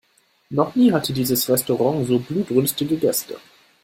[0.49, 3.37] Noch nie hatte dieses Restaurant so blutrünstige Gäste.